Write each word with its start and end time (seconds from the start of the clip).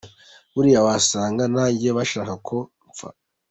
Buriya 0.53 0.79
wasanga 0.87 1.43
nanjye 1.53 1.89
bashaka 1.97 2.33
ko 2.47 2.57
mpfa. 2.89 3.09